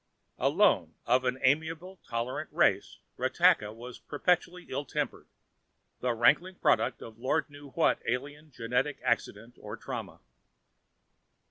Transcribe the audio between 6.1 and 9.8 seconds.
rankling product of Lord knew what alien genetic accident or